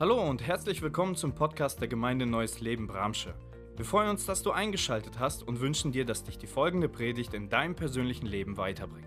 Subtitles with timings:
[0.00, 3.32] Hallo und herzlich willkommen zum Podcast der Gemeinde Neues Leben Bramsche.
[3.76, 7.32] Wir freuen uns, dass du eingeschaltet hast und wünschen dir, dass dich die folgende Predigt
[7.32, 9.06] in deinem persönlichen Leben weiterbringt.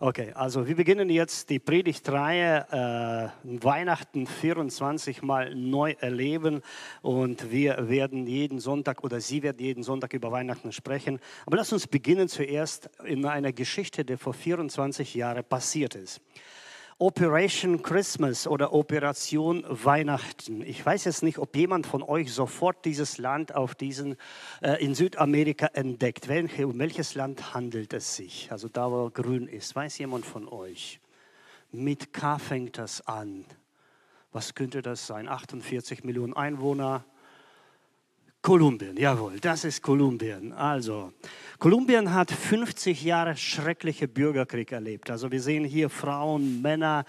[0.00, 6.62] Okay, also wir beginnen jetzt die Predigtreihe äh, Weihnachten 24 mal neu erleben
[7.02, 11.20] und wir werden jeden Sonntag oder Sie werden jeden Sonntag über Weihnachten sprechen.
[11.46, 16.20] Aber lass uns beginnen zuerst in einer Geschichte, die vor 24 Jahren passiert ist.
[16.98, 20.62] Operation Christmas oder Operation Weihnachten.
[20.62, 24.16] Ich weiß jetzt nicht, ob jemand von euch sofort dieses Land auf diesen,
[24.62, 26.26] äh, in Südamerika entdeckt.
[26.28, 28.50] Welche, um welches Land handelt es sich?
[28.50, 29.76] Also da, wo grün ist.
[29.76, 30.98] Weiß jemand von euch?
[31.70, 33.44] Mit K fängt das an.
[34.32, 35.28] Was könnte das sein?
[35.28, 37.04] 48 Millionen Einwohner.
[38.46, 40.52] Kolumbien, jawohl, das ist Kolumbien.
[40.52, 41.12] Also,
[41.58, 45.10] Kolumbien hat 50 Jahre schreckliche Bürgerkrieg erlebt.
[45.10, 47.04] Also wir sehen hier Frauen, Männer,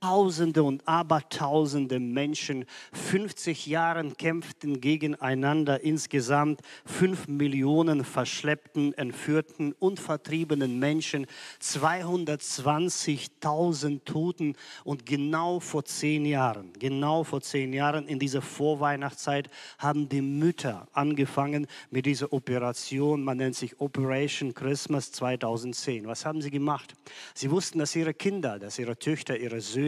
[0.00, 2.64] Tausende und Abertausende Menschen.
[2.92, 5.82] 50 Jahre kämpften gegeneinander.
[5.82, 11.26] Insgesamt 5 Millionen verschleppten, entführten und vertriebenen Menschen.
[11.62, 14.56] 220.000 Toten.
[14.84, 20.88] Und genau vor zehn Jahren, genau vor zehn Jahren in dieser Vorweihnachtszeit haben die Mütter
[20.92, 23.24] angefangen mit dieser Operation.
[23.24, 26.06] Man nennt sich Operation Christmas 2010.
[26.06, 26.94] Was haben sie gemacht?
[27.34, 29.83] Sie wussten, dass ihre Kinder, dass ihre Töchter, ihre Söhne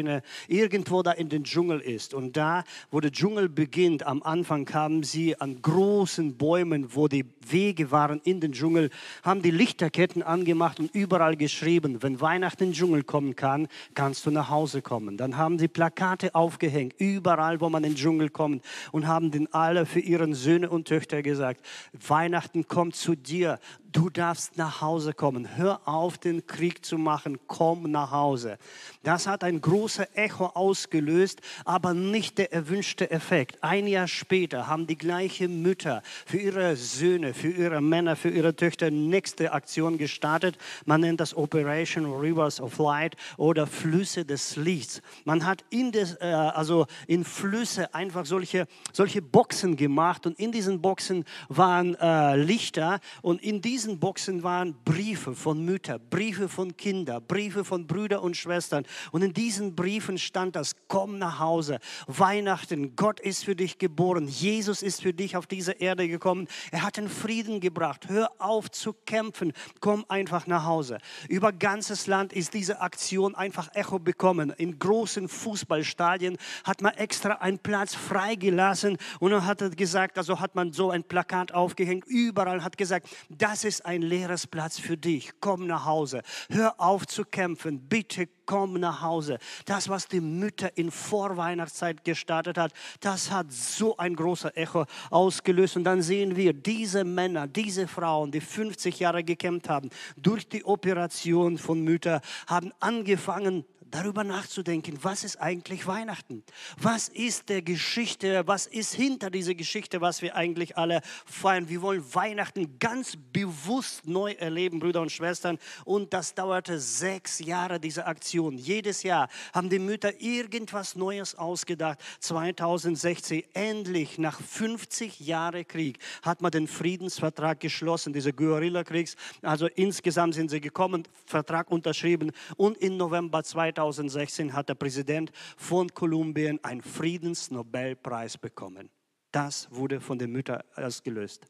[0.49, 2.15] irgendwo da in den Dschungel ist.
[2.15, 7.25] Und da, wo der Dschungel beginnt, am Anfang haben sie an großen Bäumen, wo die
[7.49, 8.91] Wege waren in den Dschungel,
[9.23, 14.27] haben die Lichterketten angemacht und überall geschrieben, wenn Weihnachten in den Dschungel kommen kann, kannst
[14.27, 15.17] du nach Hause kommen.
[15.17, 19.53] Dann haben sie Plakate aufgehängt, überall, wo man in den Dschungel kommt und haben den
[19.53, 21.61] alle für ihren Söhne und Töchter gesagt,
[22.07, 23.59] Weihnachten kommt zu dir,
[23.97, 25.57] du darfst nach Hause kommen.
[25.57, 27.39] Hör auf, den Krieg zu machen.
[27.47, 28.59] Komm nach Hause.
[29.03, 33.63] Das hat ein großes Echo ausgelöst, aber nicht der erwünschte Effekt.
[33.63, 38.55] Ein Jahr später haben die gleichen Mütter für ihre Söhne, für ihre Männer, für ihre
[38.55, 40.59] Töchter nächste Aktion gestartet.
[40.85, 45.01] Man nennt das Operation Rivers of Light oder Flüsse des Lichts.
[45.25, 50.53] Man hat in, des, äh, also in Flüsse einfach solche, solche Boxen gemacht und in
[50.53, 56.49] diesen Boxen waren äh, Lichter und in diesen diesen Boxen waren Briefe von Müttern, Briefe
[56.49, 58.85] von Kindern, Briefe von Brüdern und Schwestern.
[59.13, 64.27] Und in diesen Briefen stand das, komm nach Hause, Weihnachten, Gott ist für dich geboren,
[64.27, 68.73] Jesus ist für dich auf diese Erde gekommen, er hat den Frieden gebracht, hör auf
[68.73, 70.99] zu kämpfen, komm einfach nach Hause.
[71.29, 74.51] Über ganzes Land ist diese Aktion einfach Echo bekommen.
[74.59, 78.99] In großen Fußballstadien hat man extra einen Platz freigelassen.
[79.21, 83.63] Und dann hat gesagt, also hat man so ein Plakat aufgehängt, überall hat gesagt, das
[83.63, 85.33] ist ist ein leeres Platz für dich.
[85.41, 86.23] Komm nach Hause.
[86.49, 87.89] Hör auf zu kämpfen.
[87.89, 89.39] Bitte komm nach Hause.
[89.67, 95.77] Das, was die Mütter in Vorweihnachtszeit gestartet hat, das hat so ein großer Echo ausgelöst.
[95.77, 100.65] Und dann sehen wir, diese Männer, diese Frauen, die 50 Jahre gekämpft haben, durch die
[100.65, 106.43] Operation von Mütter, haben angefangen, darüber nachzudenken, was ist eigentlich Weihnachten?
[106.79, 111.69] Was ist der Geschichte, was ist hinter dieser Geschichte, was wir eigentlich alle feiern?
[111.69, 115.59] Wir wollen Weihnachten ganz bewusst neu erleben, Brüder und Schwestern.
[115.85, 118.59] Und das dauerte sechs Jahre, diese Aktion.
[118.59, 122.01] Jedes Jahr haben die Mütter irgendwas Neues ausgedacht.
[122.21, 129.17] 2016, endlich nach 50 Jahren Krieg, hat man den Friedensvertrag geschlossen, diese Guerillakriegs.
[129.43, 135.31] Also insgesamt sind sie gekommen, Vertrag unterschrieben und im November 2016 2016 hat der Präsident
[135.57, 138.89] von Kolumbien einen Friedensnobelpreis bekommen.
[139.33, 141.47] Das wurde von den Müttern ausgelöst.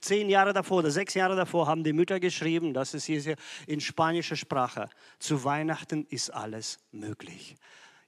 [0.00, 3.36] Zehn Jahre davor oder sechs Jahre davor haben die Mütter geschrieben, das ist hier
[3.66, 7.56] in spanischer Sprache, zu Weihnachten ist alles möglich.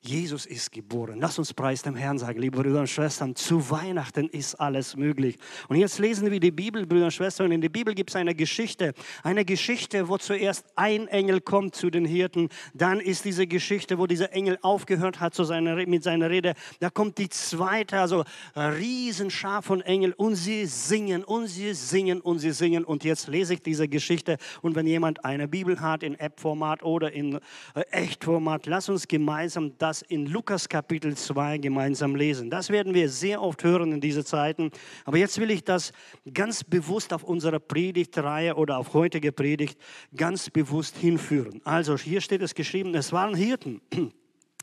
[0.07, 1.19] Jesus ist geboren.
[1.19, 3.35] Lass uns Preis dem Herrn sagen, liebe Brüder und Schwestern.
[3.35, 5.39] Zu Weihnachten ist alles möglich.
[5.69, 7.51] Und jetzt lesen wir die Bibel, Brüder und Schwestern.
[7.53, 8.93] In der Bibel gibt es eine Geschichte.
[9.23, 12.51] Eine Geschichte, wo zuerst ein Engel kommt zu den Hirten.
[12.75, 16.53] Dann ist diese Geschichte, wo dieser Engel aufgehört hat zu seiner, mit seiner Rede.
[16.81, 18.25] Da kommt die zweite, also
[18.55, 20.13] Riesenschar von Engeln.
[20.13, 22.85] Und sie singen und sie singen und sie singen.
[22.85, 24.37] Und jetzt lese ich diese Geschichte.
[24.61, 27.37] Und wenn jemand eine Bibel hat in App-Format oder in
[27.75, 32.51] äh, Echtformat, lass uns gemeinsam das das in Lukas Kapitel 2 gemeinsam lesen.
[32.51, 34.73] Das werden wir sehr oft hören in diesen Zeiten.
[35.05, 35.93] Aber jetzt will ich das
[36.33, 39.79] ganz bewusst auf unsere Predigtreihe oder auf heutige Predigt
[40.17, 41.61] ganz bewusst hinführen.
[41.65, 43.83] Also hier steht es geschrieben, es waren Hirten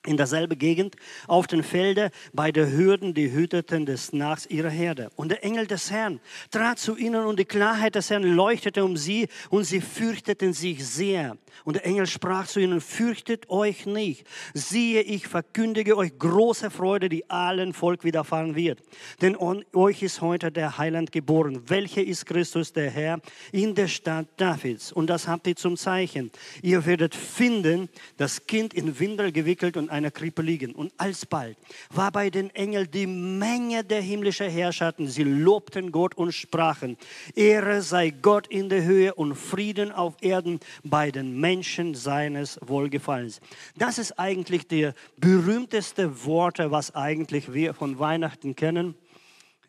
[0.06, 0.96] in derselben Gegend
[1.28, 5.12] auf den Feldern bei der Hürden, die hüteten des Nachts ihre Herde.
[5.16, 6.20] Und der Engel des Herrn
[6.50, 10.86] trat zu ihnen und die Klarheit des Herrn leuchtete um sie und sie fürchteten sich
[10.86, 11.38] sehr.
[11.66, 14.26] Und der Engel sprach zu ihnen, fürchtet euch nicht.
[14.54, 18.80] Siehe, ich verkündige euch große Freude, die allen Volk widerfahren wird.
[19.22, 21.62] Denn euch ist heute der Heiland geboren.
[21.68, 23.22] Welcher ist Christus, der Herr,
[23.52, 24.92] in der Stadt Davids?
[24.92, 26.32] Und das habt ihr zum Zeichen.
[26.64, 30.74] Ihr werdet finden, das Kind in Windel gewickelt und einer Krippe liegen.
[30.74, 31.58] Und alsbald
[31.90, 35.08] war bei den Engeln die Menge der himmlischen Herrschaften.
[35.08, 36.98] Sie lobten Gott und sprachen,
[37.36, 43.42] Ehre sei Gott in der Höhe und Frieden auf Erden bei den Menschen seines Wohlgefallens.
[43.78, 48.96] Das ist eigentlich der berühmteste Worte, was eigentlich wir von Weihnachten kennen.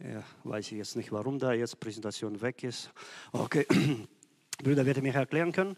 [0.01, 2.91] Ja, weiß ich jetzt nicht, warum da jetzt Präsentation weg ist.
[3.31, 3.67] Okay,
[4.63, 5.77] Brüder, werdet ihr mir erklären können?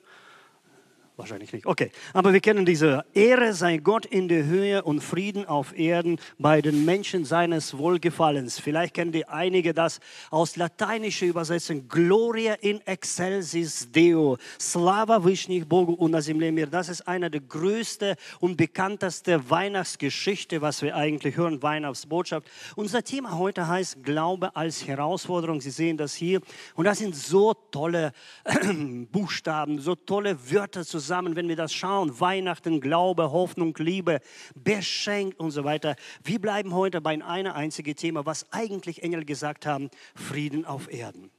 [1.17, 1.65] Wahrscheinlich nicht.
[1.65, 6.19] Okay, aber wir kennen diese Ehre sei Gott in der Höhe und Frieden auf Erden
[6.41, 8.59] bei den Menschen seines Wohlgefallens.
[8.59, 10.01] Vielleicht kennen die einige das
[10.33, 11.87] aus lateinischer Übersetzung.
[11.87, 14.39] Gloria in excelsis Deo.
[14.59, 16.67] Slava Vishnih Bogu und mir.
[16.67, 22.49] Das ist eine der größten und bekanntesten Weihnachtsgeschichte, was wir eigentlich hören, Weihnachtsbotschaft.
[22.75, 25.61] Unser Thema heute heißt Glaube als Herausforderung.
[25.61, 26.41] Sie sehen das hier.
[26.75, 28.13] Und das sind so tolle
[29.13, 32.19] Buchstaben, so tolle Wörter zusammen zusammen, wenn wir das schauen.
[32.19, 34.21] Weihnachten, Glaube, Hoffnung, Liebe,
[34.55, 35.97] beschenkt und so weiter.
[36.23, 41.31] Wir bleiben heute bei einem einzigen Thema, was eigentlich Engel gesagt haben, Frieden auf Erden.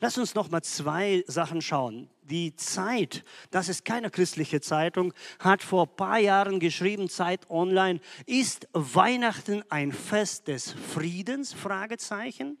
[0.00, 2.08] Lass uns noch mal zwei Sachen schauen.
[2.22, 8.00] Die Zeit, das ist keine christliche Zeitung, hat vor ein paar Jahren geschrieben, Zeit Online,
[8.26, 11.52] ist Weihnachten ein Fest des Friedens?
[11.52, 12.58] Fragezeichen.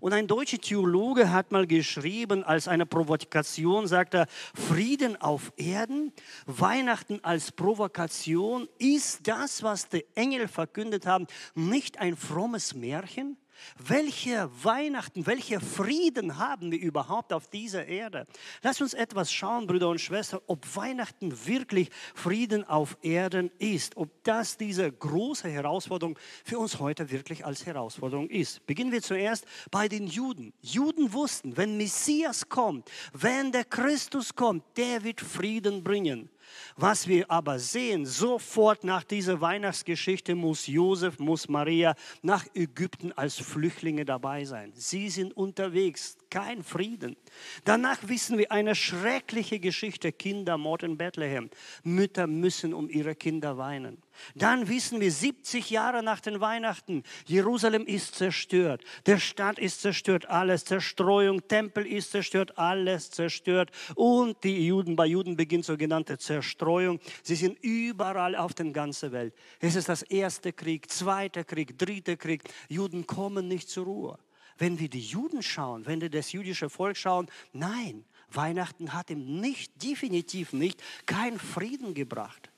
[0.00, 6.12] Und ein deutscher Theologe hat mal geschrieben, als eine Provokation, sagt er, Frieden auf Erden,
[6.46, 13.36] Weihnachten als Provokation, ist das, was die Engel verkündet haben, nicht ein frommes Märchen?
[13.78, 18.26] Welche Weihnachten, welcher Frieden haben wir überhaupt auf dieser Erde?
[18.62, 24.10] Lass uns etwas schauen, Brüder und Schwestern, ob Weihnachten wirklich Frieden auf Erden ist, ob
[24.24, 28.64] das diese große Herausforderung für uns heute wirklich als Herausforderung ist.
[28.66, 30.52] Beginnen wir zuerst bei den Juden.
[30.60, 36.30] Juden wussten, wenn Messias kommt, wenn der Christus kommt, der wird Frieden bringen.
[36.76, 43.36] Was wir aber sehen, sofort nach dieser Weihnachtsgeschichte muss Josef, muss Maria nach Ägypten als
[43.36, 44.72] Flüchtlinge dabei sein.
[44.74, 47.16] Sie sind unterwegs, kein Frieden.
[47.64, 51.50] Danach wissen wir eine schreckliche Geschichte, Kindermord in Bethlehem.
[51.82, 54.02] Mütter müssen um ihre Kinder weinen.
[54.34, 60.28] Dann wissen wir, 70 Jahre nach den Weihnachten, Jerusalem ist zerstört, der Stadt ist zerstört,
[60.28, 63.70] alles Zerstreuung, Tempel ist zerstört, alles zerstört.
[63.94, 67.00] Und die Juden, bei Juden beginnt sogenannte Zerstreuung.
[67.22, 69.34] Sie sind überall auf der ganzen Welt.
[69.60, 72.42] Es ist das erste Krieg, zweiter Krieg, dritter Krieg.
[72.68, 74.18] Juden kommen nicht zur Ruhe.
[74.56, 79.40] Wenn wir die Juden schauen, wenn wir das jüdische Volk schauen, nein, Weihnachten hat ihm
[79.40, 82.50] nicht, definitiv nicht, keinen Frieden gebracht.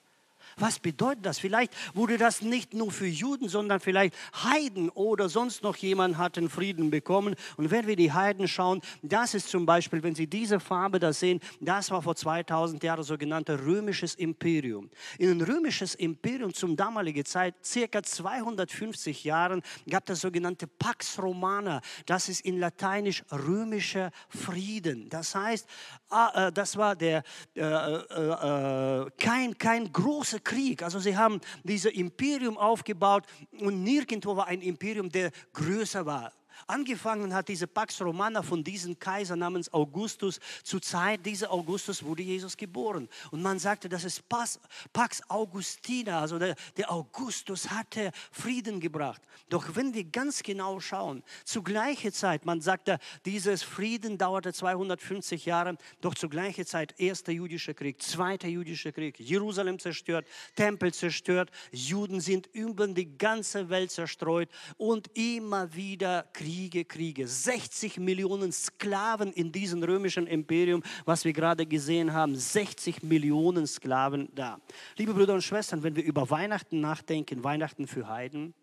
[0.58, 1.38] Was bedeutet das?
[1.38, 6.36] Vielleicht wurde das nicht nur für Juden, sondern vielleicht Heiden oder sonst noch jemand hat
[6.36, 7.34] den Frieden bekommen.
[7.58, 11.12] Und wenn wir die Heiden schauen, das ist zum Beispiel, wenn Sie diese Farbe da
[11.12, 14.88] sehen, das war vor 2000 Jahren sogenannte römisches Imperium.
[15.18, 21.82] In ein römisches Imperium zum damaligen Zeit, circa 250 Jahren, gab es sogenannte Pax Romana.
[22.06, 25.10] Das ist in Lateinisch römischer Frieden.
[25.10, 25.68] Das heißt,
[26.08, 27.24] ah, äh, das war der,
[27.54, 30.82] äh, äh, kein, kein großer Krieg.
[30.82, 33.24] Also sie haben dieses Imperium aufgebaut
[33.58, 36.32] und nirgendwo war ein Imperium, der größer war.
[36.66, 40.40] Angefangen hat diese Pax Romana von diesem Kaiser namens Augustus.
[40.62, 43.08] Zur Zeit dieser Augustus wurde Jesus geboren.
[43.30, 49.22] Und man sagte, das ist Pax Augustina, also der, der Augustus hatte Frieden gebracht.
[49.48, 55.44] Doch wenn wir ganz genau schauen, zur gleichen Zeit, man sagte, dieses Frieden dauerte 250
[55.46, 61.50] Jahre, doch zur gleichen Zeit erster jüdischer Krieg, zweiter jüdischer Krieg, Jerusalem zerstört, Tempel zerstört,
[61.70, 64.48] Juden sind über die ganze Welt zerstreut
[64.78, 67.26] und immer wieder Krieg Kriege, Kriege.
[67.26, 72.36] 60 Millionen Sklaven in diesem römischen Imperium, was wir gerade gesehen haben.
[72.36, 74.60] 60 Millionen Sklaven da.
[74.96, 78.54] Liebe Brüder und Schwestern, wenn wir über Weihnachten nachdenken, Weihnachten für Heiden,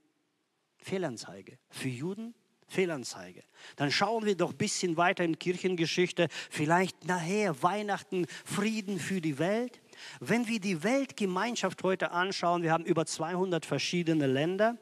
[0.78, 1.60] Fehlanzeige.
[1.70, 2.34] Für Juden,
[2.70, 3.44] Fehlanzeige.
[3.76, 6.30] Dann schauen wir doch ein bisschen weiter in Kirchengeschichte.
[6.50, 9.82] Vielleicht nachher Weihnachten, Frieden für die Welt.
[10.20, 14.78] Wenn wir die Weltgemeinschaft heute anschauen, wir haben über 200 verschiedene Länder.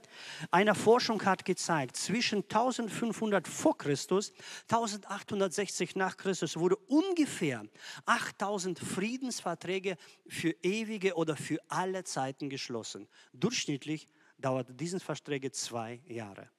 [0.51, 4.33] Eine Forschung hat gezeigt, zwischen 1500 vor Christus,
[4.69, 7.63] 1860 nach Christus wurde ungefähr
[8.05, 9.97] 8000 Friedensverträge
[10.27, 13.07] für ewige oder für alle Zeiten geschlossen.
[13.33, 16.49] Durchschnittlich dauerte diese Verträge zwei Jahre.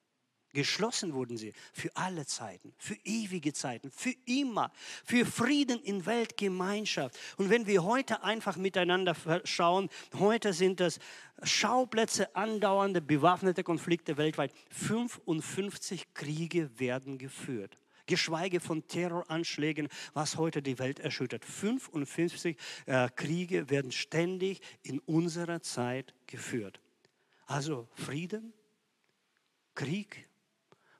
[0.52, 4.70] Geschlossen wurden sie für alle Zeiten, für ewige Zeiten, für immer,
[5.04, 7.18] für Frieden in Weltgemeinschaft.
[7.38, 10.98] Und wenn wir heute einfach miteinander schauen, heute sind das
[11.42, 14.52] Schauplätze andauernde bewaffnete Konflikte weltweit.
[14.70, 17.78] 55 Kriege werden geführt.
[18.06, 21.44] Geschweige von Terroranschlägen, was heute die Welt erschüttert.
[21.44, 22.56] 55
[22.86, 26.80] äh, Kriege werden ständig in unserer Zeit geführt.
[27.46, 28.52] Also Frieden,
[29.74, 30.28] Krieg,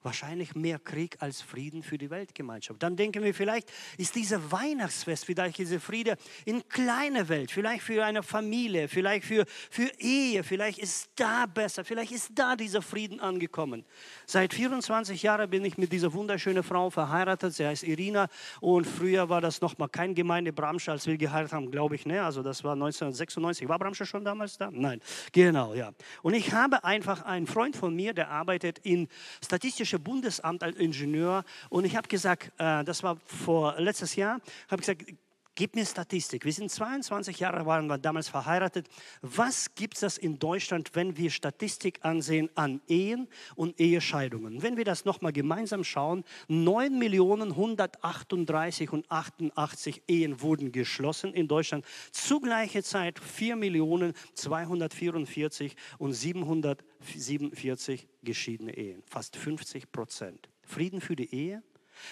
[0.04, 2.82] wahrscheinlich mehr Krieg als Frieden für die Weltgemeinschaft.
[2.82, 8.04] Dann denken wir, vielleicht ist dieser Weihnachtsfest, vielleicht diese Friede in kleiner Welt, vielleicht für
[8.04, 13.21] eine Familie, vielleicht für, für Ehe, vielleicht ist da besser, vielleicht ist da dieser Frieden
[13.21, 13.85] angekommen.
[14.26, 18.28] Seit 24 Jahren bin ich mit dieser wunderschönen Frau verheiratet, sie heißt Irina
[18.61, 22.06] und früher war das noch mal kein Gemeinde Bramsche, als wir geheiratet haben, glaube ich,
[22.06, 22.23] ne?
[22.23, 23.68] also das war 1996.
[23.68, 24.71] War Bramsche schon damals da?
[24.71, 25.00] Nein,
[25.32, 25.92] genau, ja.
[26.23, 29.09] Und ich habe einfach einen Freund von mir, der arbeitet in
[29.44, 31.45] statistischer Bayerische Bundesamt als Ingenieur.
[31.69, 35.05] Und ich habe gesagt, äh, das war vor letztes Jahr, habe gesagt,
[35.54, 36.47] Gib mir Statistik.
[36.47, 38.88] Wir sind 22 Jahre, waren wir damals verheiratet.
[39.21, 44.62] Was gibt es in Deutschland, wenn wir Statistik ansehen an Ehen und Ehescheidungen?
[44.62, 51.49] Wenn wir das nochmal gemeinsam schauen, 9 Millionen 138 und 88 Ehen wurden geschlossen in
[51.49, 51.85] Deutschland.
[52.12, 59.02] Zu gleicher Zeit 4 Millionen 244 und 747 geschiedene Ehen.
[59.04, 60.49] Fast 50 Prozent.
[60.62, 61.62] Frieden für die Ehe,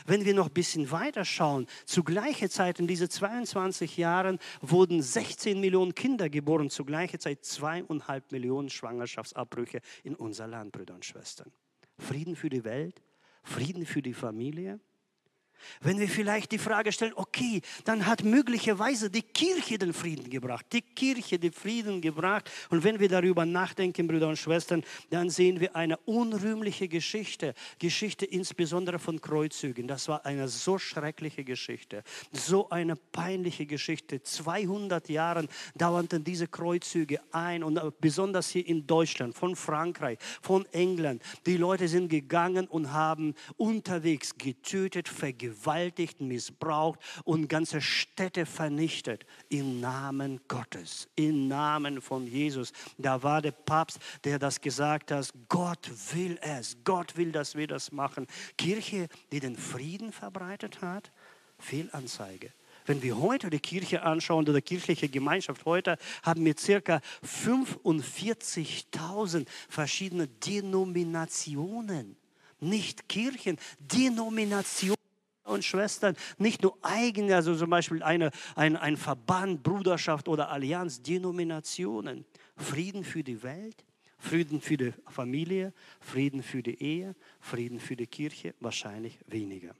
[0.06, 5.02] wenn wir noch ein bisschen weiter schauen, zu gleicher Zeit in diesen 22 Jahren wurden
[5.02, 11.04] 16 Millionen Kinder geboren, zu gleicher Zeit zweieinhalb Millionen Schwangerschaftsabbrüche in unser Land, Brüder und
[11.04, 11.52] Schwestern.
[11.98, 13.02] Frieden für die Welt,
[13.42, 14.80] Frieden für die Familie,
[15.80, 20.66] wenn wir vielleicht die Frage stellen, okay, dann hat möglicherweise die Kirche den Frieden gebracht,
[20.72, 22.50] die Kirche den Frieden gebracht.
[22.70, 28.26] Und wenn wir darüber nachdenken, Brüder und Schwestern, dann sehen wir eine unrühmliche Geschichte, Geschichte
[28.26, 29.86] insbesondere von Kreuzzügen.
[29.86, 32.02] Das war eine so schreckliche Geschichte,
[32.32, 34.22] so eine peinliche Geschichte.
[34.22, 41.22] 200 Jahre dauerten diese Kreuzzüge ein und besonders hier in Deutschland, von Frankreich, von England.
[41.46, 49.26] Die Leute sind gegangen und haben unterwegs getötet, vergewaltigt vergewaltigt, missbraucht und ganze Städte vernichtet
[49.48, 52.72] im Namen Gottes, im Namen von Jesus.
[52.98, 57.66] Da war der Papst, der das gesagt hat, Gott will es, Gott will, dass wir
[57.66, 58.26] das machen.
[58.56, 61.10] Kirche, die den Frieden verbreitet hat,
[61.58, 62.52] Fehlanzeige.
[62.86, 69.46] Wenn wir heute die Kirche anschauen oder die kirchliche Gemeinschaft heute, haben wir circa 45.000
[69.68, 72.16] verschiedene Denominationen.
[72.58, 74.99] Nicht Kirchen, Denominationen
[75.50, 81.02] und Schwestern, nicht nur eigene, also zum Beispiel eine, ein, ein Verband, Bruderschaft oder Allianz,
[81.02, 82.24] Denominationen.
[82.56, 83.84] Frieden für die Welt,
[84.18, 89.74] Frieden für die Familie, Frieden für die Ehe, Frieden für die Kirche, wahrscheinlich weniger.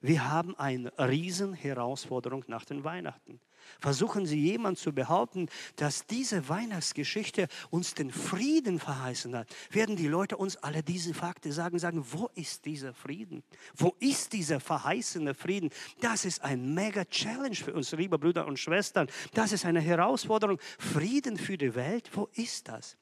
[0.00, 3.40] Wir haben eine riesen Herausforderung nach den Weihnachten.
[3.80, 10.08] Versuchen Sie jemand zu behaupten, dass diese Weihnachtsgeschichte uns den Frieden verheißen hat, werden die
[10.08, 13.42] Leute uns alle diese Fakten sagen, sagen, wo ist dieser Frieden?
[13.76, 15.70] Wo ist dieser verheißene Frieden?
[16.00, 19.08] Das ist ein mega Challenge für uns, liebe Brüder und Schwestern.
[19.34, 20.58] Das ist eine Herausforderung.
[20.78, 22.96] Frieden für die Welt, wo ist das?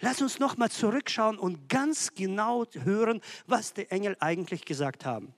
[0.00, 5.34] Lass uns nochmal zurückschauen und ganz genau hören, was die Engel eigentlich gesagt haben.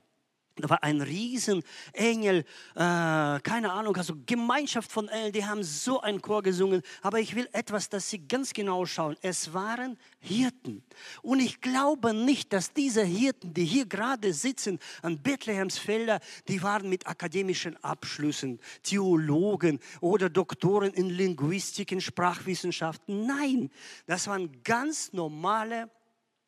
[0.59, 6.21] Da war ein Riesenengel, äh, keine Ahnung, also Gemeinschaft von Engeln, die haben so einen
[6.21, 6.83] Chor gesungen.
[7.03, 9.17] Aber ich will etwas, dass Sie ganz genau schauen.
[9.23, 10.83] Es waren Hirten.
[11.23, 16.63] Und ich glaube nicht, dass diese Hirten, die hier gerade sitzen an Bethlehems Felder, die
[16.63, 23.27] waren mit akademischen Abschlüssen, Theologen oder Doktoren in Linguistik, in Sprachwissenschaften.
[23.27, 23.71] Nein,
[24.07, 25.91] das waren ganz normale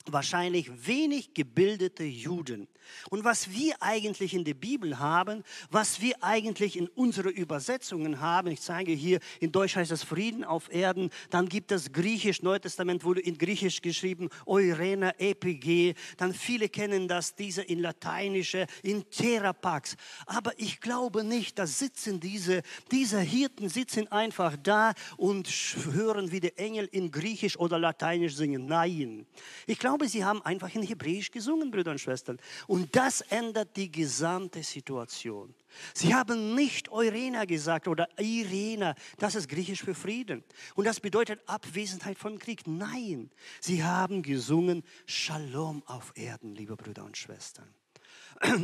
[0.06, 2.68] wahrscheinlich wenig gebildete Juden.
[3.10, 8.48] Und was wir eigentlich in der Bibel haben, was wir eigentlich in unseren Übersetzungen haben,
[8.48, 12.62] ich zeige hier, in Deutsch heißt es Frieden auf Erden, dann gibt es Griechisch, Neues
[12.62, 19.08] Testament wurde in Griechisch geschrieben, Eurena, EPG, dann viele kennen das, diese in Lateinische, in
[19.08, 19.96] Therapax.
[20.26, 25.48] Aber ich glaube nicht, da sitzen diese, diese Hirten sitzen einfach da und
[25.92, 28.66] hören, wie die Engel in Griechisch oder Lateinisch singen.
[28.66, 29.26] Nein.
[29.66, 32.38] Ich glaube, glaube, sie haben einfach in Hebräisch gesungen, Brüder und Schwestern.
[32.68, 35.52] Und das ändert die gesamte Situation.
[35.94, 40.44] Sie haben nicht Eurena gesagt oder Irena, das ist griechisch für Frieden.
[40.76, 42.68] Und das bedeutet Abwesenheit von Krieg.
[42.68, 43.30] Nein,
[43.60, 47.68] sie haben gesungen Shalom auf Erden, liebe Brüder und Schwestern.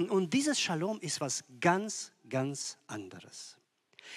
[0.08, 3.56] Und dieses Shalom ist was ganz, ganz anderes.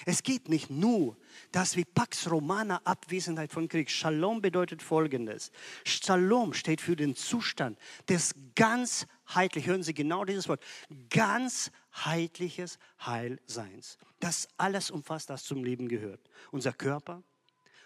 [0.06, 1.16] Es geht nicht nur,
[1.52, 3.90] dass wie Pax Romana Abwesenheit von Krieg.
[3.90, 5.52] Shalom bedeutet folgendes.
[5.84, 7.78] Shalom steht für den Zustand
[8.08, 10.62] des ganzheitlich, hören Sie genau dieses Wort,
[11.10, 13.98] ganzheitliches Heilseins.
[14.18, 16.20] Das alles umfasst, das zum Leben gehört.
[16.50, 17.22] Unser Körper,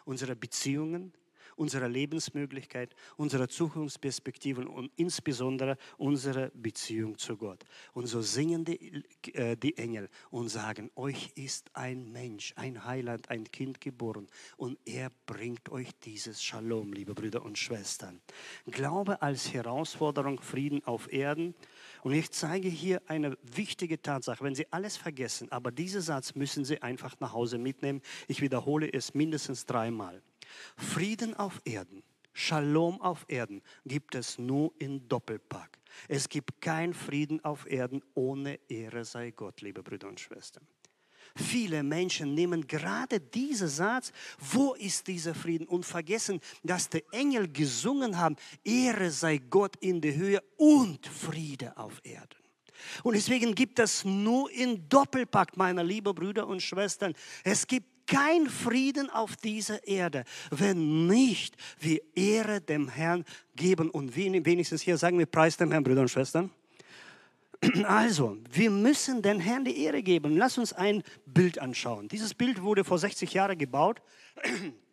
[0.05, 1.13] unsere Beziehungen,
[1.57, 7.65] unserer Lebensmöglichkeit, unserer Zukunftsperspektiven und insbesondere unsere Beziehung zu Gott.
[7.93, 13.31] Und so singen die, äh, die Engel und sagen, euch ist ein Mensch, ein Heiland,
[13.31, 18.21] ein Kind geboren und er bringt euch dieses Shalom, liebe Brüder und Schwestern.
[18.67, 21.55] Glaube als Herausforderung Frieden auf Erden.
[22.03, 24.45] Und ich zeige hier eine wichtige Tatsache.
[24.45, 28.03] Wenn Sie alles vergessen, aber diesen Satz müssen Sie einfach nach Hause mitnehmen.
[28.29, 30.23] Ich wiederhole es mindestens dreimal.
[30.77, 32.03] Frieden auf Erden,
[32.37, 35.79] Shalom auf Erden gibt es nur in Doppelpack.
[36.09, 40.67] Es gibt keinen Frieden auf Erden ohne Ehre sei Gott, liebe Brüder und Schwestern.
[41.37, 47.51] Viele Menschen nehmen gerade diesen Satz, wo ist dieser Frieden, und vergessen, dass die Engel
[47.51, 52.39] gesungen haben, Ehre sei Gott in der Höhe und Friede auf Erden.
[53.05, 58.49] Und deswegen gibt es nur in Doppelpakt, meine lieben Brüder und Schwestern, es gibt kein
[58.49, 63.25] Frieden auf dieser Erde, wenn nicht wir Ehre dem Herrn
[63.57, 63.91] geben.
[63.91, 66.51] Und wenigstens hier sagen wir Preis dem Herrn, Brüder und Schwestern.
[67.85, 70.37] Also, wir müssen den Herrn die Ehre geben.
[70.37, 72.09] Lass uns ein Bild anschauen.
[72.09, 74.03] Dieses Bild wurde vor 60 Jahren gebaut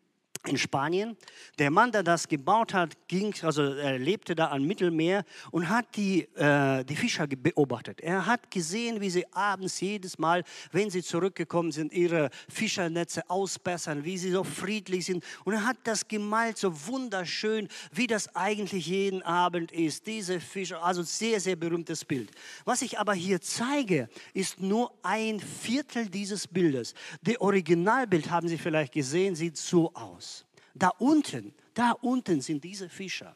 [0.47, 1.17] in Spanien.
[1.59, 5.95] Der Mann, der das gebaut hat, ging, also er lebte da am Mittelmeer und hat
[5.95, 8.01] die, äh, die Fischer beobachtet.
[8.01, 14.03] Er hat gesehen, wie sie abends jedes Mal, wenn sie zurückgekommen sind, ihre Fischernetze ausbessern,
[14.03, 15.23] wie sie so friedlich sind.
[15.45, 20.07] Und er hat das gemalt, so wunderschön, wie das eigentlich jeden Abend ist.
[20.07, 22.31] Diese Fischer, also sehr, sehr berühmtes Bild.
[22.65, 26.95] Was ich aber hier zeige, ist nur ein Viertel dieses Bildes.
[27.21, 30.30] Das Originalbild haben Sie vielleicht gesehen, sieht so aus.
[30.73, 33.35] Da unten, da unten sind diese Fischer.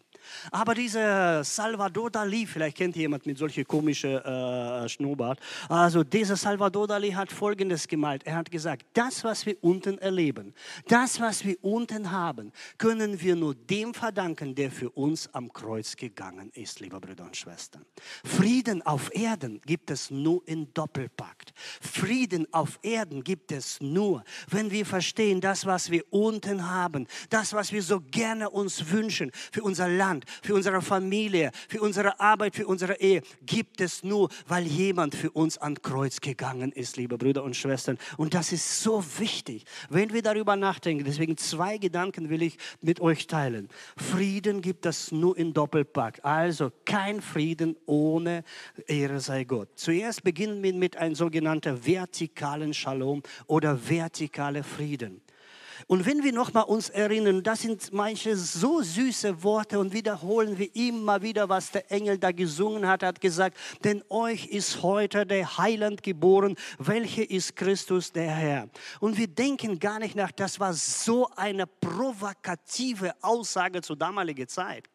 [0.51, 5.39] Aber dieser Salvador Dali, vielleicht kennt jemand mit solchen komischen äh, Schnurrbart,
[5.69, 8.23] also dieser Salvador Dali hat Folgendes gemalt.
[8.25, 10.53] Er hat gesagt, das, was wir unten erleben,
[10.87, 15.95] das, was wir unten haben, können wir nur dem verdanken, der für uns am Kreuz
[15.95, 17.85] gegangen ist, liebe Brüder und Schwestern.
[18.23, 21.53] Frieden auf Erden gibt es nur in Doppelpakt.
[21.81, 27.53] Frieden auf Erden gibt es nur, wenn wir verstehen, das, was wir unten haben, das,
[27.53, 32.19] was wir so gerne uns wünschen für unser Land, Land, für unsere Familie, für unsere
[32.19, 36.97] Arbeit, für unsere Ehe, gibt es nur, weil jemand für uns ans Kreuz gegangen ist,
[36.97, 37.97] liebe Brüder und Schwestern.
[38.17, 41.03] Und das ist so wichtig, wenn wir darüber nachdenken.
[41.03, 43.69] Deswegen zwei Gedanken will ich mit euch teilen.
[43.97, 46.23] Frieden gibt es nur in Doppelpakt.
[46.23, 48.43] Also kein Frieden ohne
[48.87, 49.69] Ehre sei Gott.
[49.75, 55.21] Zuerst beginnen wir mit einem sogenannten vertikalen Shalom oder vertikale Frieden.
[55.87, 60.75] Und wenn wir nochmal uns erinnern, das sind manche so süße Worte und wiederholen wir
[60.75, 65.57] immer wieder, was der Engel da gesungen hat, hat gesagt, denn euch ist heute der
[65.57, 68.69] Heiland geboren, welcher ist Christus der Herr.
[68.99, 74.85] Und wir denken gar nicht nach, das war so eine provokative Aussage zur damaligen Zeit.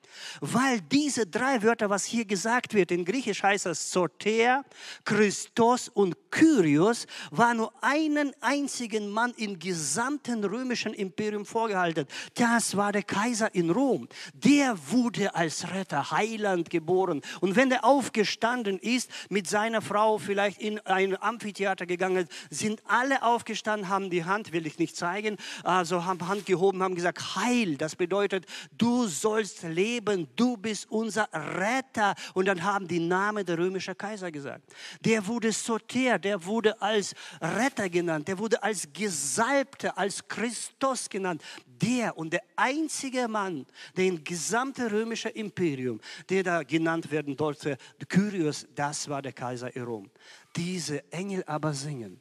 [0.40, 4.64] Weil diese drei Wörter, was hier gesagt wird, in Griechisch heißt es Soter,
[5.04, 12.06] Christos und Kyrios, war nur einen einzigen Mann im gesamten römischen Imperium vorgehalten.
[12.34, 14.08] Das war der Kaiser in Rom.
[14.34, 17.22] Der wurde als Retter, Heiland geboren.
[17.40, 23.22] Und wenn er aufgestanden ist, mit seiner Frau vielleicht in ein Amphitheater gegangen, sind alle
[23.22, 27.76] aufgestanden, haben die Hand, will ich nicht zeigen, also haben Hand gehoben, haben gesagt, Heil,
[27.76, 32.14] das bedeutet, du sollst leben Leben, du bist unser Retter.
[32.34, 34.62] Und dann haben die Namen der römischen Kaiser gesagt.
[35.00, 40.59] Der wurde sortiert, der wurde als Retter genannt, der wurde als Gesalbter, als Christus
[41.08, 41.42] genannt.
[41.66, 47.76] Der und der einzige Mann, der im gesamten römischen Imperium, der da genannt werden durfte,
[48.08, 50.10] Kyrios, das war der Kaiser in Rom.
[50.56, 52.20] Diese Engel aber singen,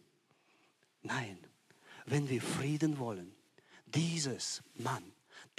[1.02, 1.38] nein,
[2.06, 3.34] wenn wir Frieden wollen,
[3.86, 5.04] dieses Mann,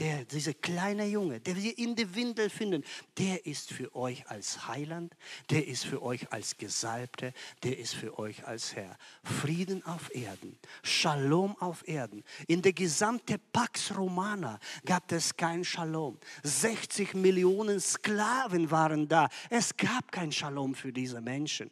[0.01, 2.83] der, dieser kleine Junge, der wir in der Windel finden,
[3.19, 5.15] der ist für euch als Heiland,
[5.51, 8.97] der ist für euch als Gesalbte, der ist für euch als Herr.
[9.23, 12.25] Frieden auf Erden, Shalom auf Erden.
[12.47, 16.19] In der gesamten Pax Romana gab es kein Shalom.
[16.43, 19.29] 60 Millionen Sklaven waren da.
[19.51, 21.71] Es gab kein Shalom für diese Menschen.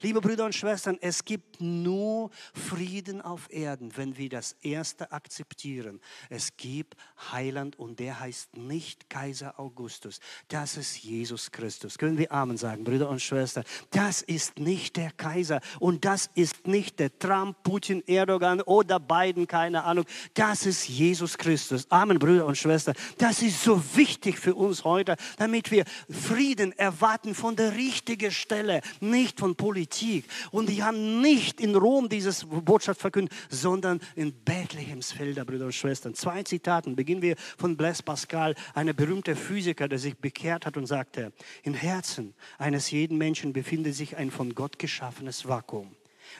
[0.00, 6.00] Liebe Brüder und Schwestern, es gibt nur Frieden auf Erden, wenn wir das Erste akzeptieren.
[6.28, 6.96] Es gibt
[7.32, 10.20] Heiland und der heißt nicht Kaiser Augustus.
[10.48, 11.98] Das ist Jesus Christus.
[11.98, 13.64] Können wir Amen sagen, Brüder und Schwestern?
[13.90, 19.46] Das ist nicht der Kaiser und das ist nicht der Trump, Putin, Erdogan oder Biden,
[19.46, 20.04] keine Ahnung.
[20.34, 21.90] Das ist Jesus Christus.
[21.90, 22.94] Amen, Brüder und Schwestern.
[23.18, 28.80] Das ist so wichtig für uns heute, damit wir Frieden erwarten von der richtigen Stelle,
[29.00, 30.26] nicht von Politik Politik.
[30.50, 35.74] Und die haben nicht in Rom diese Botschaft verkündet, sondern in Bethlehems Felder, Brüder und
[35.74, 36.14] Schwestern.
[36.14, 36.96] Zwei Zitaten.
[36.96, 41.72] Beginnen wir von Blaise Pascal, einer berühmte Physiker, der sich bekehrt hat und sagte, im
[41.72, 45.96] Herzen eines jeden Menschen befindet sich ein von Gott geschaffenes Vakuum,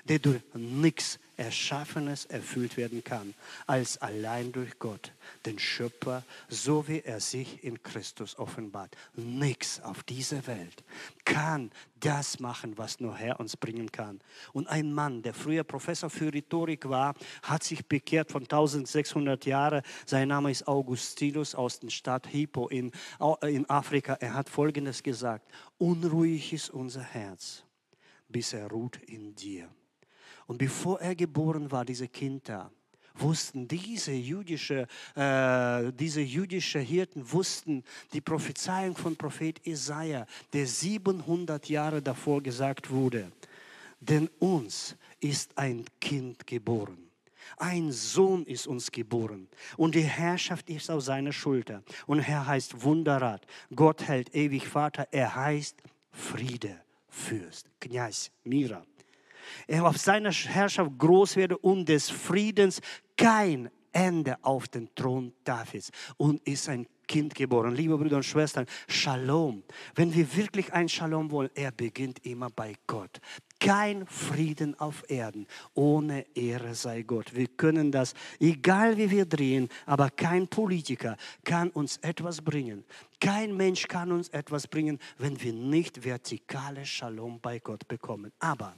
[0.08, 3.32] der durch nichts Erschaffenes erfüllt werden kann,
[3.66, 5.12] als allein durch Gott,
[5.46, 8.94] den Schöpfer, so wie er sich in Christus offenbart.
[9.14, 10.84] Nichts auf dieser Welt
[11.24, 14.20] kann das machen, was nur Herr uns bringen kann.
[14.52, 19.82] Und ein Mann, der früher Professor für Rhetorik war, hat sich bekehrt von 1600 Jahren.
[20.04, 22.92] Sein Name ist Augustinus aus der Stadt Hippo in,
[23.42, 24.12] in Afrika.
[24.20, 27.64] Er hat Folgendes gesagt, unruhig ist unser Herz,
[28.28, 29.70] bis er ruht in dir.
[30.50, 32.72] Und bevor er geboren war, diese Kinder,
[33.14, 41.68] wussten diese jüdische, äh, diese jüdische Hirten wussten die Prophezeiung von Prophet Isaiah, der 700
[41.68, 43.30] Jahre davor gesagt wurde.
[44.00, 46.98] Denn uns ist ein Kind geboren.
[47.56, 51.84] Ein Sohn ist uns geboren und die Herrschaft ist auf seiner Schulter.
[52.08, 53.46] Und er heißt Wunderrat.
[53.72, 55.06] Gott hält ewig Vater.
[55.12, 55.76] Er heißt
[56.10, 58.84] Friede, Fürst, Kneis, Mira
[59.66, 62.80] er auf seiner Herrschaft groß werde und des Friedens
[63.16, 65.90] kein Ende auf den Thron Davids.
[66.16, 67.74] Und ist ein Kind geboren.
[67.74, 69.64] Liebe Brüder und Schwestern, Shalom.
[69.96, 73.20] Wenn wir wirklich ein Shalom wollen, er beginnt immer bei Gott
[73.60, 75.46] kein Frieden auf Erden.
[75.74, 77.34] Ohne Ehre sei Gott.
[77.34, 82.84] Wir können das, egal wie wir drehen, aber kein Politiker kann uns etwas bringen.
[83.20, 88.32] Kein Mensch kann uns etwas bringen, wenn wir nicht vertikale Shalom bei Gott bekommen.
[88.38, 88.74] Aber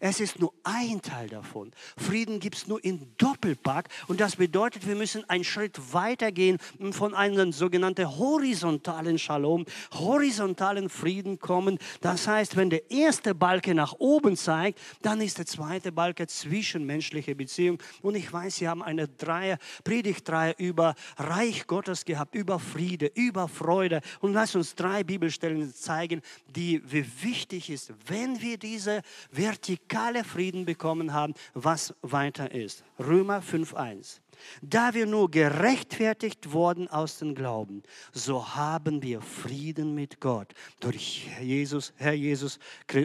[0.00, 1.72] es ist nur ein Teil davon.
[1.98, 6.94] Frieden gibt es nur in Doppelpack und das bedeutet, wir müssen einen Schritt weitergehen und
[6.94, 11.78] von einem sogenannten horizontalen Shalom, horizontalen Frieden kommen.
[12.02, 16.28] Das heißt, wenn der erste Balken nach oben oben zeigt, dann ist der zweite Balken
[16.28, 17.78] zwischenmenschliche Beziehung.
[18.02, 23.48] Und ich weiß, Sie haben eine Dreier, Predigtreihe über Reich Gottes gehabt, über Friede, über
[23.48, 24.00] Freude.
[24.20, 30.66] Und lass uns drei Bibelstellen zeigen, die wie wichtig ist, wenn wir diese vertikale Frieden
[30.66, 32.84] bekommen haben, was weiter ist.
[32.98, 34.20] Römer 5.1.
[34.60, 41.28] Da wir nur gerechtfertigt worden aus dem Glauben, so haben wir Frieden mit Gott durch
[41.40, 42.58] Jesus, Herr Jesus,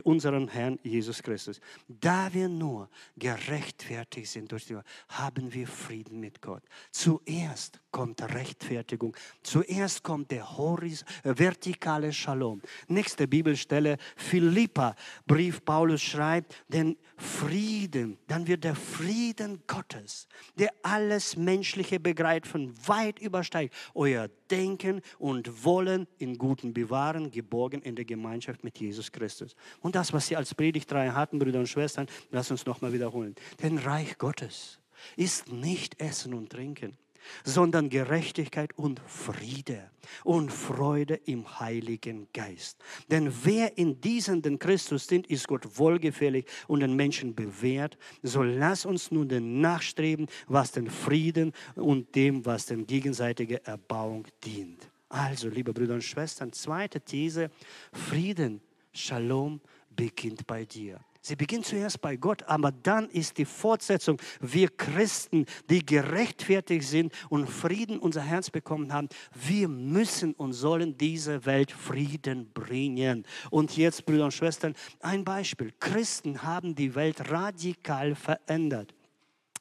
[0.04, 1.60] unseren Herrn Jesus Christus.
[1.88, 4.78] Da wir nur gerechtfertigt sind durch die
[5.10, 6.64] haben wir Frieden mit Gott.
[6.92, 9.16] Zuerst kommt Rechtfertigung.
[9.42, 12.62] Zuerst kommt der Horis, äh, vertikale Shalom.
[12.88, 14.96] Nächste Bibelstelle, Philippa,
[15.26, 20.28] Brief Paulus schreibt, denn Frieden, dann wird der Frieden Gottes,
[20.60, 27.96] der alles menschliche Begreifen weit übersteigt, euer Denken und Wollen in Guten bewahren, geborgen in
[27.96, 29.56] der Gemeinschaft mit Jesus Christus.
[29.82, 33.36] Und das, was Sie als Predigtreihe hatten, Brüder und Schwestern, lass uns nochmal wiederholen.
[33.62, 34.80] Denn Reich Gottes
[35.16, 36.98] ist nicht Essen und Trinken
[37.44, 39.90] sondern Gerechtigkeit und Friede
[40.24, 42.78] und Freude im Heiligen Geist.
[43.10, 47.98] Denn wer in diesen den Christus sind, ist Gott wohlgefällig und den Menschen bewährt.
[48.24, 54.28] So lass uns nun den nachstreben, was den Frieden und dem, was den gegenseitige Erbauung
[54.44, 54.90] dient.
[55.10, 57.50] Also, liebe Brüder und Schwestern, zweite These,
[57.94, 58.62] Frieden,
[58.92, 59.62] Shalom
[59.96, 61.00] beginnt bei dir.
[61.22, 64.22] Sie beginnt zuerst bei Gott, aber dann ist die Fortsetzung.
[64.40, 70.98] Wir Christen, die gerechtfertigt sind und Frieden unser Herz bekommen haben, wir müssen und sollen
[70.98, 73.26] diese Welt Frieden bringen.
[73.50, 75.74] Und jetzt, Brüder und Schwestern, ein Beispiel.
[75.80, 78.97] Christen haben die Welt radikal verändert.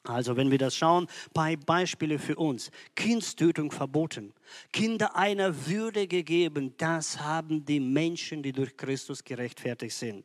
[0.09, 2.71] Also wenn wir das schauen, bei Beispiele für uns.
[2.95, 4.33] Kindstötung verboten.
[4.73, 6.75] Kinder einer Würde gegeben.
[6.79, 10.25] Das haben die Menschen, die durch Christus gerechtfertigt sind.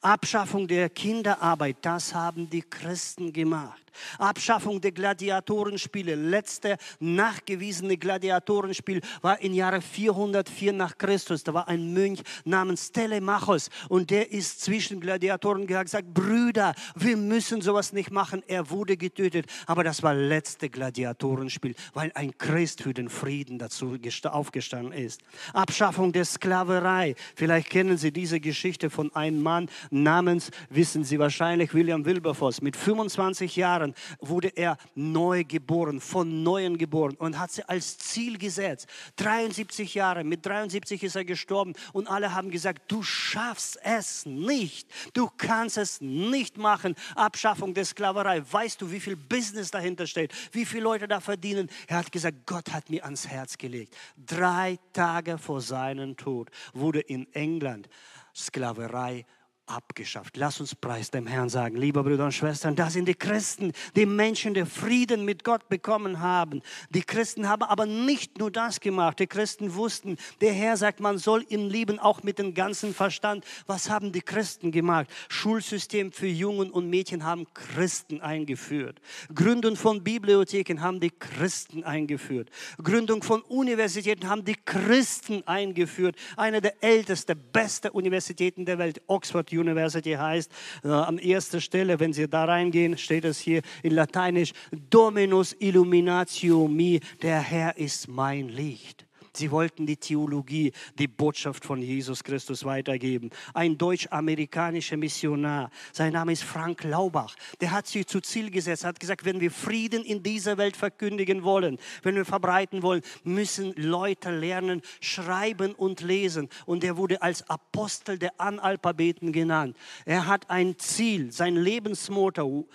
[0.00, 1.76] Abschaffung der Kinderarbeit.
[1.82, 3.89] Das haben die Christen gemacht.
[4.18, 6.14] Abschaffung der Gladiatorenspiele.
[6.14, 11.44] Letzte nachgewiesene Gladiatorenspiel war im Jahre 404 nach Christus.
[11.44, 17.60] Da war ein Mönch namens Telemachos und der ist zwischen Gladiatoren gesagt, Brüder, wir müssen
[17.62, 18.42] sowas nicht machen.
[18.46, 23.96] Er wurde getötet, aber das war letzte Gladiatorenspiel, weil ein Christ für den Frieden dazu
[24.24, 25.22] aufgestanden ist.
[25.52, 27.14] Abschaffung der Sklaverei.
[27.34, 32.62] Vielleicht kennen Sie diese Geschichte von einem Mann namens, wissen Sie wahrscheinlich, William Wilberforce.
[32.62, 33.79] Mit 25 Jahren
[34.20, 38.86] wurde er neu geboren, von Neuem geboren und hat sie als Ziel gesetzt.
[39.16, 44.88] 73 Jahre, mit 73 ist er gestorben und alle haben gesagt, du schaffst es nicht.
[45.12, 46.94] Du kannst es nicht machen.
[47.14, 48.42] Abschaffung der Sklaverei.
[48.50, 50.32] Weißt du, wie viel Business dahinter steht?
[50.52, 51.68] Wie viele Leute da verdienen?
[51.86, 53.96] Er hat gesagt, Gott hat mir ans Herz gelegt.
[54.16, 57.88] Drei Tage vor seinem Tod wurde in England
[58.34, 59.26] Sklaverei
[59.70, 60.36] abgeschafft.
[60.36, 64.06] Lass uns Preis dem Herrn sagen, liebe Brüder und Schwestern, das sind die Christen, die
[64.06, 66.62] Menschen, die Frieden mit Gott bekommen haben.
[66.90, 69.18] Die Christen haben aber nicht nur das gemacht.
[69.20, 73.44] Die Christen wussten, der Herr sagt, man soll ihn lieben, auch mit dem ganzen Verstand.
[73.66, 75.06] Was haben die Christen gemacht?
[75.28, 79.00] Schulsystem für Jungen und Mädchen haben Christen eingeführt.
[79.34, 82.50] Gründung von Bibliotheken haben die Christen eingeführt.
[82.82, 86.16] Gründung von Universitäten haben die Christen eingeführt.
[86.36, 90.50] Eine der ältesten, besten Universitäten der Welt, Oxford University heißt.
[90.84, 94.52] Äh, an erster Stelle, wenn Sie da reingehen, steht es hier in Lateinisch,
[94.90, 99.06] Dominus illuminatio mi, der Herr ist mein Licht.
[99.32, 103.30] Sie wollten die Theologie, die Botschaft von Jesus Christus weitergeben.
[103.54, 108.98] Ein deutsch-amerikanischer Missionar, sein Name ist Frank Laubach, der hat sich zu Ziel gesetzt, hat
[108.98, 114.30] gesagt, wenn wir Frieden in dieser Welt verkündigen wollen, wenn wir verbreiten wollen, müssen Leute
[114.30, 116.48] lernen, schreiben und lesen.
[116.66, 119.76] Und er wurde als Apostel der Analphabeten genannt.
[120.04, 122.68] Er hat ein Ziel, sein Lebensmotto,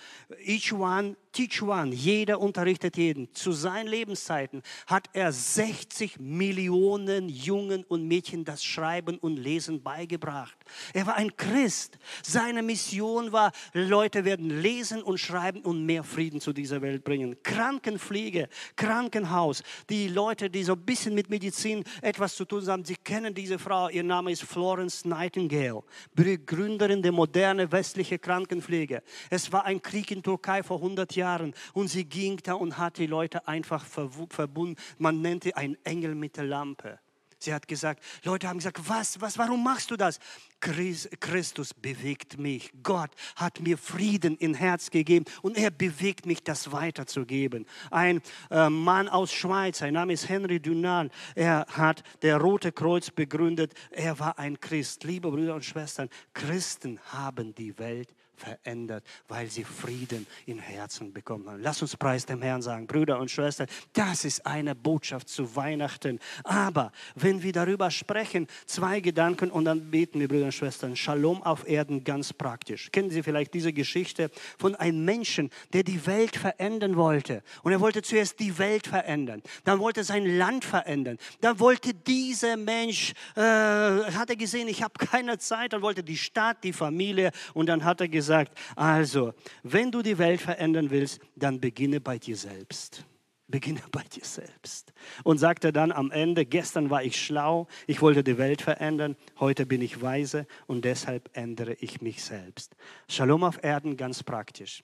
[0.45, 3.29] each one Teach one, jeder unterrichtet jeden.
[3.33, 10.55] Zu seinen Lebenszeiten hat er 60 Millionen Jungen und Mädchen das Schreiben und Lesen beigebracht.
[10.93, 11.97] Er war ein Christ.
[12.23, 17.35] Seine Mission war, Leute werden lesen und schreiben und mehr Frieden zu dieser Welt bringen.
[17.43, 22.95] Krankenpflege, Krankenhaus, die Leute, die so ein bisschen mit Medizin etwas zu tun haben, sie
[22.95, 23.89] kennen diese Frau.
[23.89, 29.03] Ihr Name ist Florence Nightingale, Begründerin der modernen westlichen Krankenpflege.
[29.29, 31.24] Es war ein Krieg in Türkei vor 100 Jahren.
[31.25, 34.75] Jahren und sie ging da und hat die Leute einfach verbunden.
[34.97, 36.99] Man nannte ein Engel mit der Lampe.
[37.39, 40.19] Sie hat gesagt, Leute haben gesagt, was, was, warum machst du das?
[40.59, 42.71] Christus bewegt mich.
[42.81, 47.65] Gott hat mir Frieden im Herz gegeben und er bewegt mich, das weiterzugeben.
[47.91, 53.11] Ein äh, Mann aus Schweiz, sein Name ist Henry Dunant, er hat der Rote Kreuz
[53.11, 53.73] begründet.
[53.91, 55.03] Er war ein Christ.
[55.03, 61.49] Liebe Brüder und Schwestern, Christen haben die Welt verändert, weil sie Frieden im Herzen bekommen
[61.49, 61.61] haben.
[61.61, 66.19] Lass uns Preis dem Herrn sagen, Brüder und Schwestern, das ist eine Botschaft zu Weihnachten.
[66.43, 71.41] Aber wenn wir darüber sprechen, zwei Gedanken und dann beten wir, Brüder und Schwestern, Shalom
[71.43, 72.91] auf Erden ganz praktisch.
[72.91, 77.43] Kennen Sie vielleicht diese Geschichte von einem Menschen, der die Welt verändern wollte?
[77.63, 82.57] Und er wollte zuerst die Welt verändern, dann wollte sein Land verändern, dann wollte dieser
[82.57, 87.31] Mensch, äh, hat er gesehen, ich habe keine Zeit, dann wollte die Stadt, die Familie
[87.53, 92.00] und dann hat er gesagt, gesagt, also, wenn du die Welt verändern willst, dann beginne
[92.00, 93.04] bei dir selbst.
[93.48, 94.92] Beginne bei dir selbst.
[95.24, 99.66] Und sagte dann am Ende, gestern war ich schlau, ich wollte die Welt verändern, heute
[99.66, 102.76] bin ich weise und deshalb ändere ich mich selbst.
[103.08, 104.82] Shalom auf Erden ganz praktisch.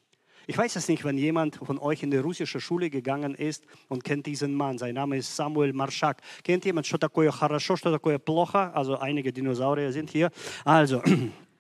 [0.49, 4.05] Ich weiß es nicht, wenn jemand von euch in die russische Schule gegangen ist und
[4.05, 4.79] kennt diesen Mann.
[4.79, 6.23] Sein Name ist Samuel Marschak.
[6.45, 8.73] Kennt jemand, что такое хорошо, что такое плохо?
[8.73, 10.31] Also einige Dinosaurier sind hier.
[10.65, 11.03] Also,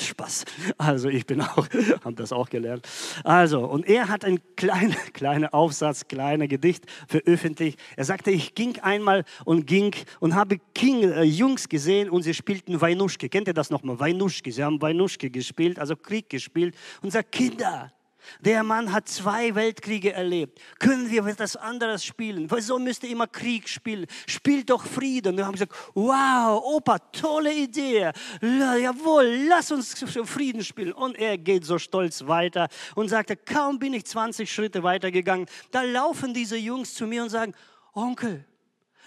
[0.00, 0.44] Spaß.
[0.78, 1.68] Also ich bin auch,
[2.04, 2.86] habe das auch gelernt.
[3.24, 7.78] Also, und er hat einen kleinen, kleinen Aufsatz, kleiner Gedicht veröffentlicht.
[7.96, 12.34] Er sagte, ich ging einmal und ging und habe King, äh, Jungs gesehen und sie
[12.34, 13.28] spielten Weinuschke.
[13.28, 14.00] Kennt ihr das nochmal?
[14.00, 14.52] Weinuschke.
[14.52, 16.74] Sie haben Weinuschke gespielt, also Krieg gespielt.
[17.02, 17.92] Und sagt, Kinder,
[18.40, 20.60] der Mann hat zwei Weltkriege erlebt.
[20.78, 22.50] Können wir etwas anderes spielen?
[22.50, 24.06] Wieso müsst ihr immer Krieg spielen?
[24.26, 25.36] Spielt doch Frieden.
[25.36, 28.10] Wir haben gesagt, wow, Opa, tolle Idee.
[28.40, 30.92] Jawohl, lass uns Frieden spielen.
[30.92, 35.82] Und er geht so stolz weiter und sagte, kaum bin ich 20 Schritte weitergegangen, da
[35.82, 37.54] laufen diese Jungs zu mir und sagen,
[37.92, 38.44] Onkel,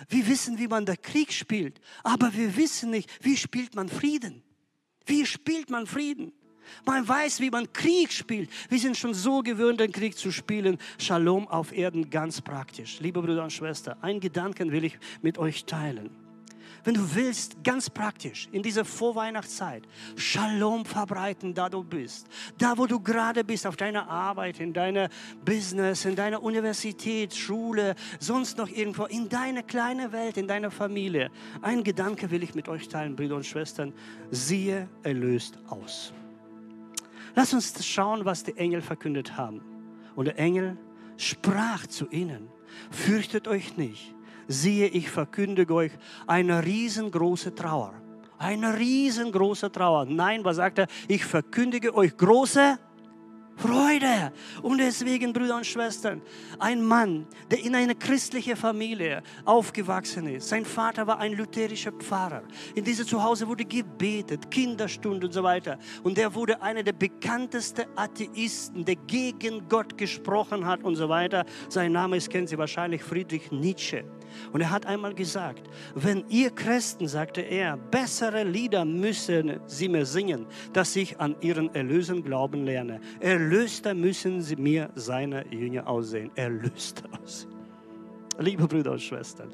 [0.09, 4.43] wir wissen, wie man den Krieg spielt, aber wir wissen nicht, wie spielt man Frieden.
[5.05, 6.33] Wie spielt man Frieden?
[6.85, 8.49] Man weiß, wie man Krieg spielt.
[8.69, 10.77] Wir sind schon so gewöhnt, den Krieg zu spielen.
[10.97, 12.99] Shalom auf Erden ganz praktisch.
[12.99, 16.09] Liebe Brüder und Schwestern, einen Gedanken will ich mit euch teilen.
[16.83, 19.83] wenn du willst, ganz praktisch in dieser Vorweihnachtszeit
[20.15, 22.27] Shalom verbreiten, da du bist.
[22.57, 25.09] Da, wo du gerade bist, auf deiner Arbeit, in deiner
[25.45, 31.31] Business, in deiner Universität, Schule, sonst noch irgendwo, in deiner kleinen Welt, in deiner Familie.
[31.61, 33.93] Ein Gedanke will ich mit euch teilen, Brüder und Schwestern.
[34.31, 36.13] Siehe, erlöst aus.
[37.35, 39.61] Lass uns schauen, was die Engel verkündet haben.
[40.15, 40.77] Und der Engel
[41.17, 42.47] sprach zu ihnen,
[42.91, 44.13] fürchtet euch nicht
[44.47, 45.91] siehe, ich verkündige euch
[46.27, 47.93] eine riesengroße Trauer.
[48.37, 50.05] Eine riesengroße Trauer.
[50.05, 50.87] Nein, was sagt er?
[51.07, 52.77] Ich verkündige euch große
[53.55, 54.33] Freude.
[54.61, 56.21] Und deswegen, Brüder und Schwestern,
[56.59, 60.49] ein Mann, der in einer christlichen Familie aufgewachsen ist.
[60.49, 62.43] Sein Vater war ein lutherischer Pfarrer.
[62.75, 65.77] In diesem Zuhause wurde gebetet, Kinderstunde und so weiter.
[66.03, 71.45] Und er wurde einer der bekanntesten Atheisten, der gegen Gott gesprochen hat und so weiter.
[71.69, 74.03] Sein Name ist, kennen Sie wahrscheinlich, Friedrich Nietzsche.
[74.51, 80.05] Und er hat einmal gesagt, wenn ihr Christen, sagte er, bessere Lieder müssen sie mir
[80.05, 82.99] singen, dass ich an ihren Erlösen glauben lerne.
[83.19, 86.31] Erlöster müssen sie mir seine Jünger aussehen.
[86.35, 87.53] Erlöster aussehen.
[88.39, 89.51] Liebe Brüder und Schwestern,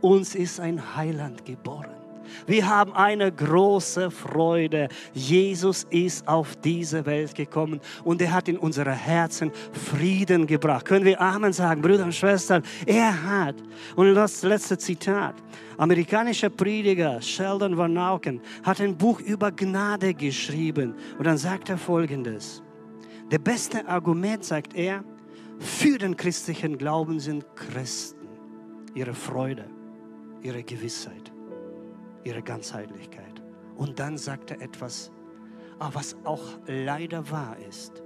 [0.00, 1.99] uns ist ein Heiland geboren.
[2.46, 4.88] Wir haben eine große Freude.
[5.12, 10.84] Jesus ist auf diese Welt gekommen und er hat in unsere Herzen Frieden gebracht.
[10.84, 12.62] Können wir Amen sagen, Brüder und Schwestern?
[12.86, 13.56] Er hat.
[13.96, 15.34] Und das letzte Zitat.
[15.76, 20.94] Amerikanischer Prediger Sheldon Van Auken hat ein Buch über Gnade geschrieben.
[21.18, 22.62] Und dann sagt er folgendes.
[23.30, 25.04] Der beste Argument, sagt er,
[25.58, 28.28] für den christlichen Glauben sind Christen,
[28.94, 29.66] ihre Freude,
[30.42, 31.32] ihre Gewissheit
[32.24, 33.42] ihre Ganzheitlichkeit.
[33.76, 35.10] Und dann sagt er etwas,
[35.78, 38.02] ah, was auch leider wahr ist.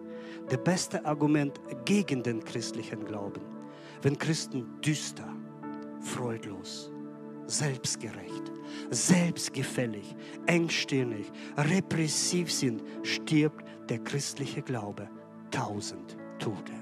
[0.51, 3.43] Der beste Argument gegen den christlichen Glauben.
[4.03, 5.29] Wenn Christen düster,
[6.01, 6.93] freudlos,
[7.47, 8.53] selbstgerecht,
[8.91, 10.15] selbstgefällig,
[10.47, 15.09] engstirnig, repressiv sind, stirbt der christliche Glaube
[15.51, 16.73] tausend Tote.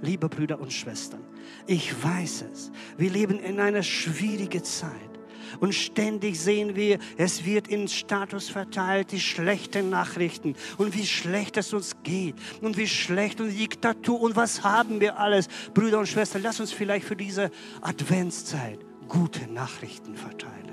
[0.00, 1.22] Liebe Brüder und Schwestern,
[1.66, 5.11] ich weiß es, wir leben in einer schwierigen Zeit.
[5.60, 11.56] Und ständig sehen wir, es wird in Status verteilt, die schlechten Nachrichten und wie schlecht
[11.56, 15.48] es uns geht und wie schlecht und Diktatur und was haben wir alles.
[15.74, 17.50] Brüder und Schwestern, lass uns vielleicht für diese
[17.80, 18.78] Adventszeit
[19.08, 20.71] gute Nachrichten verteilen.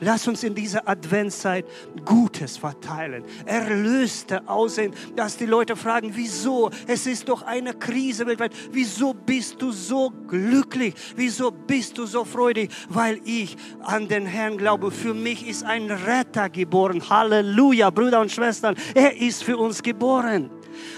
[0.00, 1.66] Lass uns in dieser Adventszeit
[2.04, 6.70] Gutes verteilen, Erlöste aussehen, dass die Leute fragen, wieso?
[6.86, 8.52] Es ist doch eine Krise weltweit.
[8.72, 10.94] Wieso bist du so glücklich?
[11.16, 12.70] Wieso bist du so freudig?
[12.88, 14.90] Weil ich an den Herrn glaube.
[14.90, 17.02] Für mich ist ein Retter geboren.
[17.08, 18.76] Halleluja, Brüder und Schwestern.
[18.94, 20.50] Er ist für uns geboren.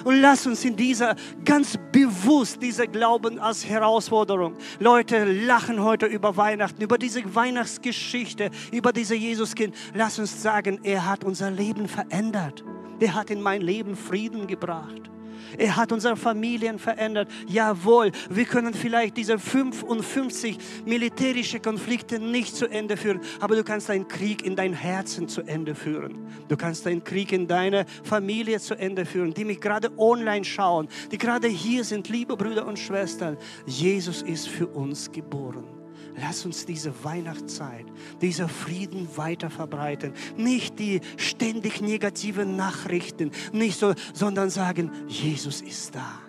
[0.04, 4.54] Und lass uns in dieser ganz bewusst diese Glauben als Herausforderung.
[4.78, 9.74] Leute lachen heute über Weihnachten, über diese Weihnachtsgeschichte, über diese Jesuskind.
[9.94, 12.64] Lass uns sagen, er hat unser Leben verändert.
[13.00, 15.10] Er hat in mein Leben Frieden gebracht.
[15.58, 17.30] Er hat unsere Familien verändert.
[17.46, 23.88] Jawohl, wir können vielleicht diese 55 militärische Konflikte nicht zu Ende führen, aber du kannst
[23.88, 26.26] deinen Krieg in dein Herzen zu Ende führen.
[26.48, 30.88] Du kannst deinen Krieg in deine Familie zu Ende führen, die mich gerade online schauen,
[31.10, 33.36] die gerade hier sind, liebe Brüder und Schwestern.
[33.66, 35.79] Jesus ist für uns geboren.
[36.16, 37.86] Lass uns diese Weihnachtszeit,
[38.20, 40.12] dieser Frieden weiter verbreiten.
[40.36, 46.20] Nicht die ständig negativen Nachrichten, nicht so, sondern sagen, Jesus ist da.